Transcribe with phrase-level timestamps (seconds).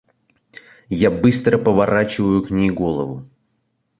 [1.03, 3.29] Я быстро поворачиваю к ней голову.